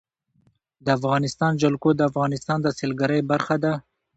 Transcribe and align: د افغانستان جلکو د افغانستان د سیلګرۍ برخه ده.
د 0.85 0.87
افغانستان 0.97 1.51
جلکو 1.61 1.89
د 1.95 2.01
افغانستان 2.09 2.57
د 2.61 2.67
سیلګرۍ 2.77 3.21
برخه 3.31 3.55
ده. 3.63 3.73